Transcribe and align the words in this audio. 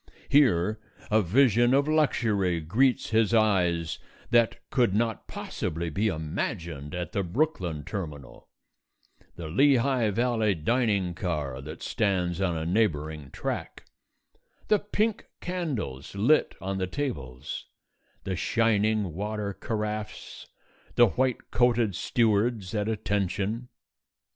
Here 0.29 0.79
a 1.11 1.21
vision 1.21 1.75
of 1.75 1.87
luxury 1.87 2.59
greets 2.59 3.11
his 3.11 3.35
eyes 3.35 3.99
that 4.31 4.57
could 4.71 4.95
not 4.95 5.27
possibly 5.27 5.91
be 5.91 6.07
imagined 6.07 6.95
at 6.95 7.11
the 7.11 7.21
Brooklyn 7.21 7.83
terminal 7.83 8.49
the 9.35 9.47
Lehigh 9.47 10.09
Valley 10.09 10.55
dining 10.55 11.13
car 11.13 11.61
that 11.61 11.83
stands 11.83 12.41
on 12.41 12.57
a 12.57 12.65
neighbouring 12.65 13.29
track, 13.29 13.85
the 14.69 14.79
pink 14.79 15.27
candles 15.39 16.15
lit 16.15 16.55
on 16.59 16.79
the 16.79 16.87
tables, 16.87 17.67
the 18.23 18.35
shining 18.35 19.13
water 19.13 19.53
carafes, 19.53 20.47
the 20.95 21.09
white 21.09 21.51
coated 21.51 21.93
stewards 21.93 22.73
at 22.73 22.89
attention. 22.89 23.69